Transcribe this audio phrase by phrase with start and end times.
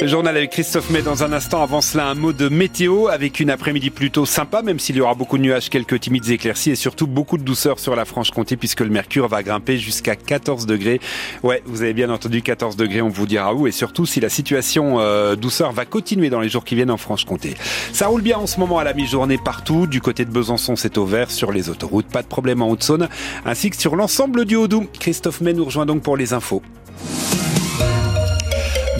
[0.00, 1.60] Le journal avec Christophe May dans un instant.
[1.60, 5.14] Avant cela, un mot de météo avec une après-midi plutôt sympa, même s'il y aura
[5.14, 8.82] beaucoup de nuages, quelques timides éclaircies et surtout beaucoup de douceur sur la Franche-Comté puisque
[8.82, 11.00] le mercure va grimper jusqu'à 14 degrés.
[11.42, 14.28] Ouais, vous avez bien entendu 14 degrés, on vous dira où et surtout si la
[14.28, 17.56] situation euh, douceur va continuer dans les jours qui viennent en Franche-Comté.
[17.92, 19.88] Ça roule bien en ce moment à la mi-journée partout.
[19.88, 22.06] Du côté de Besançon, c'est au vert sur les autoroutes.
[22.06, 23.08] Pas de problème en Haute-Saône
[23.44, 24.86] ainsi que sur l'ensemble du Haut-Doubs.
[25.00, 26.62] Christophe May nous rejoint donc pour les infos.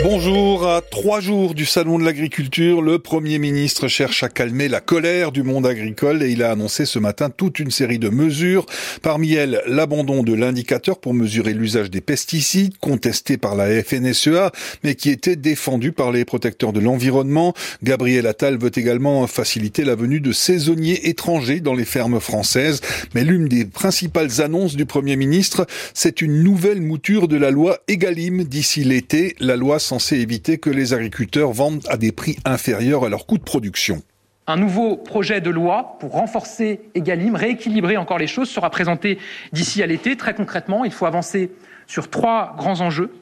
[0.05, 4.80] Bonjour, à trois jours du Salon de l'agriculture, le Premier ministre cherche à calmer la
[4.80, 8.65] colère du monde agricole et il a annoncé ce matin toute une série de mesures.
[9.03, 14.53] Parmi elles, l'abandon de l'indicateur pour mesurer l'usage des pesticides, contesté par la FNSEA,
[14.84, 17.53] mais qui était défendu par les protecteurs de l'environnement.
[17.83, 22.83] Gabriel Attal veut également faciliter la venue de saisonniers étrangers dans les fermes françaises.
[23.17, 27.78] Mais l'une des principales annonces du Premier ministre, c'est une nouvelle mouture de la loi
[27.89, 29.34] Egalim d'ici l'été.
[29.41, 33.39] La loi censé éviter que les agriculteurs vendent à des prix inférieurs à leur coût
[33.39, 34.03] de production.
[34.47, 39.19] Un nouveau projet de loi pour renforcer Egalim, rééquilibrer encore les choses, sera présenté
[39.53, 40.17] d'ici à l'été.
[40.17, 41.50] Très concrètement, il faut avancer
[41.86, 43.14] sur trois grands enjeux.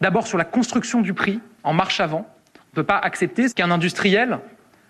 [0.00, 2.26] D'abord sur la construction du prix en marche avant.
[2.56, 4.38] On ne peut pas accepter qu'un industriel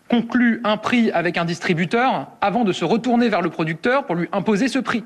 [0.08, 4.28] conclue un prix avec un distributeur avant de se retourner vers le producteur pour lui
[4.30, 5.04] imposer ce prix.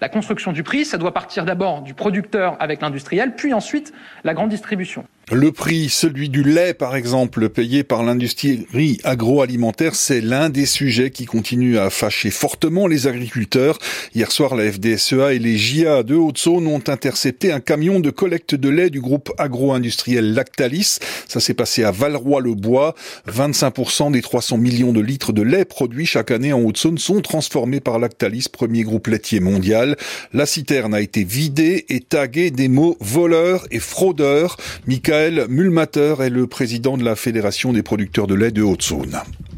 [0.00, 3.92] La construction du prix, ça doit partir d'abord du producteur avec l'industriel, puis ensuite
[4.24, 5.04] la grande distribution.
[5.30, 8.66] Le prix, celui du lait par exemple, payé par l'industrie
[9.04, 13.78] agroalimentaire, c'est l'un des sujets qui continue à fâcher fortement les agriculteurs.
[14.14, 18.54] Hier soir, la FDSEA et les JA de Haute-Saône ont intercepté un camion de collecte
[18.54, 20.96] de lait du groupe agro-industriel Lactalis.
[21.28, 22.94] Ça s'est passé à Valroy-le-Bois.
[23.30, 27.80] 25% des 300 millions de litres de lait produits chaque année en Haute-Saône sont transformés
[27.80, 29.98] par Lactalis, premier groupe laitier mondial.
[30.32, 34.56] La citerne a été vidée et taguée des mots voleurs et fraudeurs.
[34.86, 35.17] Michael
[35.48, 39.16] Mulmater est le président de la Fédération des producteurs de lait de Haute-Saône.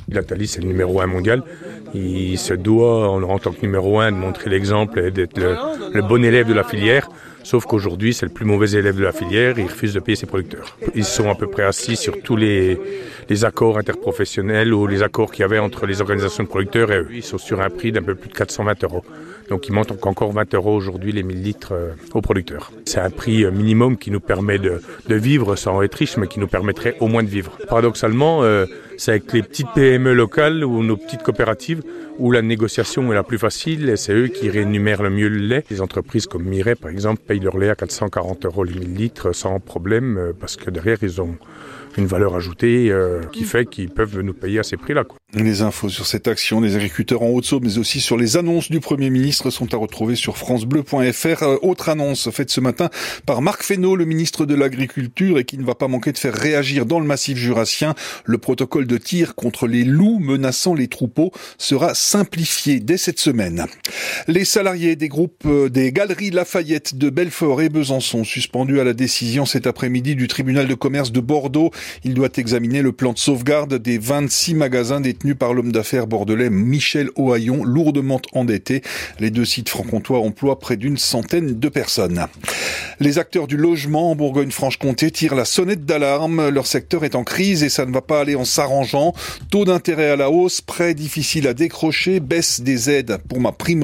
[0.08, 1.43] Lactalis est le numéro un mondial.
[1.94, 6.25] Il se doit, en tant que numéro un, de montrer l'exemple et d'être le bon
[6.25, 7.09] élève de la filière.
[7.43, 10.17] Sauf qu'aujourd'hui, c'est le plus mauvais élève de la filière et il refuse de payer
[10.17, 10.77] ses producteurs.
[10.95, 12.78] Ils sont à peu près assis sur tous les,
[13.28, 16.99] les accords interprofessionnels ou les accords qu'il y avait entre les organisations de producteurs et
[16.99, 17.09] eux.
[17.12, 19.05] Ils sont sur un prix d'un peu plus de 420 euros.
[19.51, 22.71] Donc il manque encore 20 euros aujourd'hui les 1000 litres euh, aux producteurs.
[22.84, 26.28] C'est un prix euh, minimum qui nous permet de, de, vivre sans être riche, mais
[26.28, 27.59] qui nous permettrait au moins de vivre.
[27.69, 31.83] Paradoxalement, euh, c'est avec les petites PME locales ou nos petites coopératives
[32.20, 35.64] où la négociation est la plus facile c'est eux qui rémunèrent le mieux le lait.
[35.70, 39.32] Les entreprises comme Mireille, par exemple, payent leur lait à 440 euros les 1000 litres
[39.32, 41.36] sans problème parce que derrière, ils ont
[41.97, 45.04] une valeur ajoutée euh, qui fait qu'ils peuvent nous payer à ces prix-là.
[45.34, 48.80] Les infos sur cette action des agriculteurs en Haute-Saône, mais aussi sur les annonces du
[48.80, 51.42] Premier ministre sont à retrouver sur francebleu.fr.
[51.42, 52.91] Euh, autre annonce faite ce matin
[53.26, 56.34] par Marc Fesneau, le ministre de l'Agriculture, et qui ne va pas manquer de faire
[56.34, 57.94] réagir dans le massif jurassien.
[58.25, 63.66] Le protocole de tir contre les loups menaçant les troupeaux sera simplifié dès cette semaine.
[64.28, 68.93] Les salariés des groupes euh, des Galeries Lafayette de Belfort et Besançon suspendus à la
[68.93, 71.71] décision cet après-midi du tribunal de commerce de Bordeaux.
[72.04, 76.50] Il doit examiner le plan de sauvegarde des 26 magasins détenus par l'homme d'affaires bordelais
[76.50, 78.82] Michel Ohaillon, lourdement endetté.
[79.19, 82.27] Les deux sites franc-comtois emploient près d'une centaine de personnes.
[83.00, 86.48] Les acteurs du logement en Bourgogne-Franche-Comté tirent la sonnette d'alarme.
[86.48, 89.15] Leur secteur est en crise et ça ne va pas aller en s'arrangeant.
[89.50, 93.82] Taux d'intérêt à la hausse, prêts difficiles à décrocher, baisse des aides pour ma prime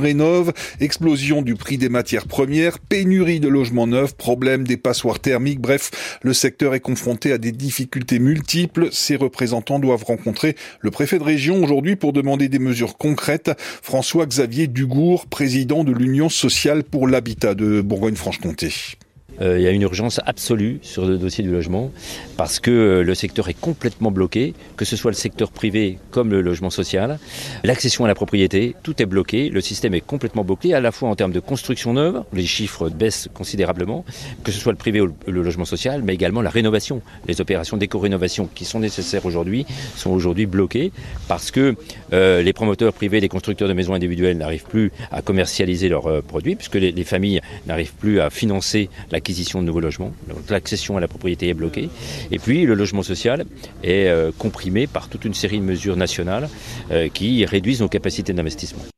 [0.81, 5.61] explosion du prix des matières premières, pénurie de logements neufs, problème des passoires thermiques.
[5.61, 8.89] Bref, le secteur est confronté à des difficultés multiples.
[8.93, 13.51] Ses représentants doivent rencontrer le préfet de région aujourd'hui pour demander des mesures concrètes.
[13.83, 18.97] François-Xavier Dugour, président de l'Union sociale pour l'habitat de Bourgogne-Franche-Comté.
[19.41, 21.91] Euh, il y a une urgence absolue sur le dossier du logement
[22.37, 26.31] parce que euh, le secteur est complètement bloqué, que ce soit le secteur privé comme
[26.31, 27.19] le logement social.
[27.65, 31.09] L'accession à la propriété, tout est bloqué, le système est complètement bloqué à la fois
[31.09, 34.05] en termes de construction neuve, les chiffres baissent considérablement,
[34.45, 37.03] que ce soit le privé ou le logement social, mais également la rénovation.
[37.27, 39.67] Les opérations d'éco-rénovation qui sont nécessaires aujourd'hui
[39.97, 40.93] sont aujourd'hui bloquées
[41.29, 41.77] parce que
[42.13, 46.57] euh, les promoteurs privés, les constructeurs de maisons individuelles n'arrivent plus à commercialiser leurs produits
[46.57, 50.13] puisque les familles n'arrivent plus à financer la l'acquisition de nouveaux logements.
[50.49, 51.89] L'accession à la propriété est bloquée.
[52.31, 53.45] Et puis le logement social
[53.83, 56.49] est euh, comprimé par toute une série de mesures nationales
[56.93, 58.96] euh, qui réduisent nos capacités d'investissement.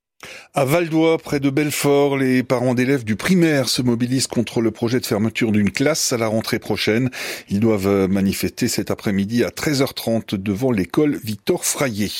[0.58, 4.98] À Valdois, près de Belfort, les parents d'élèves du primaire se mobilisent contre le projet
[4.98, 7.10] de fermeture d'une classe à la rentrée prochaine.
[7.48, 12.10] Ils doivent manifester cet après-midi à 13h30 devant l'école Victor Frayer.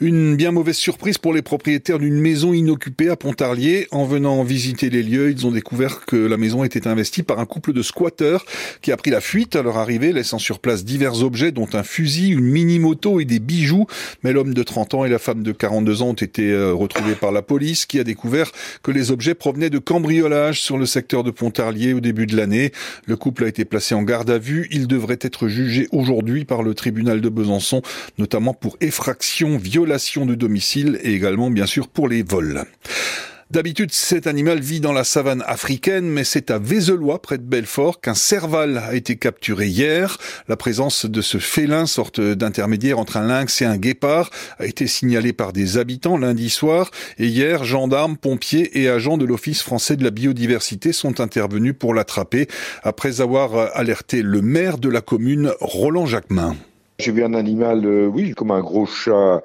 [0.00, 3.88] Une bien mauvaise surprise pour les propriétaires d'une maison inoccupée à Pontarlier.
[3.90, 7.46] En venant visiter les lieux, ils ont découvert que la maison était investie par un
[7.46, 8.44] couple de squatteurs
[8.82, 11.82] qui a pris la fuite à leur arrivée, laissant sur place divers objets dont un
[11.82, 13.88] fusil, une mini-moto et des bijoux.
[14.22, 17.16] Mais l'homme de 30 ans et la femme de 42 ans ont été euh, retrouvés
[17.16, 18.50] par la police qui a découvert
[18.82, 22.72] que les objets provenaient de cambriolage sur le secteur de Pontarlier au début de l'année.
[23.06, 24.68] Le couple a été placé en garde à vue.
[24.70, 27.82] Il devrait être jugé aujourd'hui par le tribunal de Besançon,
[28.18, 32.64] notamment pour effraction, violation de domicile et également bien sûr pour les vols.
[33.54, 38.00] D'habitude, cet animal vit dans la savane africaine, mais c'est à Vézelois, près de Belfort,
[38.00, 40.18] qu'un serval a été capturé hier.
[40.48, 44.88] La présence de ce félin, sorte d'intermédiaire entre un lynx et un guépard, a été
[44.88, 46.90] signalée par des habitants lundi soir.
[47.18, 51.94] Et hier, gendarmes, pompiers et agents de l'Office français de la biodiversité sont intervenus pour
[51.94, 52.48] l'attraper,
[52.82, 56.56] après avoir alerté le maire de la commune, Roland Jacquemin.
[56.98, 59.42] J'ai vu un animal, euh, oui, comme un gros chat.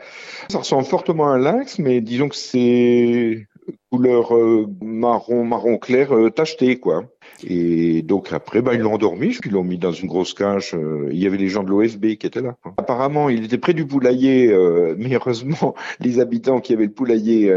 [0.49, 3.47] Ça ressemble fortement à un lynx, mais disons que c'est
[3.91, 7.05] couleur euh, marron, marron clair, euh, tacheté, quoi.
[7.43, 10.73] Et donc après, bah, ils l'ont endormi, ils l'ont mis dans une grosse cage.
[10.75, 12.55] Euh, il y avait les gens de l'OFB qui étaient là.
[12.77, 14.47] Apparemment, il était près du poulailler,
[14.97, 17.53] mais heureusement, les habitants qui avaient le poulailler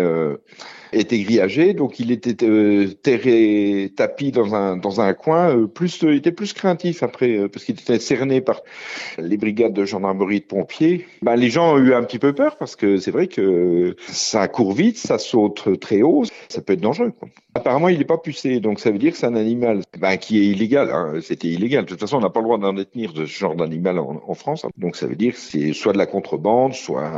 [0.93, 5.57] était grillagé, donc il était euh, terré, tapis dans un dans un coin.
[5.57, 8.61] Euh, plus, il était plus craintif après euh, parce qu'il était cerné par
[9.19, 11.07] les brigades de gendarmerie de pompiers.
[11.23, 14.49] Ben, les gens ont eu un petit peu peur parce que c'est vrai que ça
[14.49, 17.13] court vite, ça saute très haut, ça peut être dangereux.
[17.19, 17.29] Quoi.
[17.55, 20.39] Apparemment, il n'est pas pucé, donc ça veut dire que c'est un animal ben, qui
[20.39, 20.91] est illégal.
[20.91, 21.15] Hein.
[21.23, 21.85] C'était illégal.
[21.85, 24.23] De toute façon, on n'a pas le droit d'en détenir de ce genre d'animal en,
[24.27, 24.67] en, France.
[24.79, 27.11] Donc ça veut dire que c'est soit de la contrebande, soit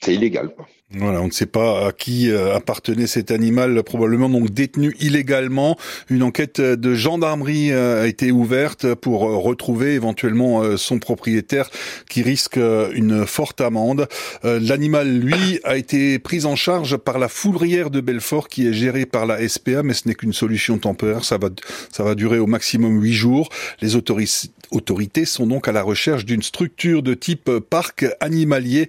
[0.00, 0.52] c'est illégal.
[0.92, 5.76] Voilà, on ne sait pas à qui euh, appartenait cet animal, probablement donc détenu illégalement.
[6.10, 11.70] Une enquête de gendarmerie euh, a été ouverte pour euh, retrouver éventuellement son propriétaire
[12.08, 14.06] qui risque une forte amende.
[14.44, 19.06] L'animal, lui, a été pris en charge par la foudrière de Belfort qui est gérée
[19.06, 21.24] par la SPA, mais ce n'est qu'une solution temporaire.
[21.24, 21.48] Ça va,
[21.90, 23.48] ça va durer au maximum huit jours.
[23.80, 28.88] Les autorités sont donc à la recherche d'une structure de type parc animalier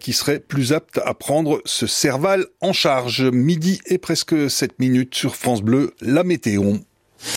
[0.00, 3.22] qui serait plus apte à prendre ce Serval en charge.
[3.22, 6.74] Midi et presque 7 minutes sur France Bleu, la météo.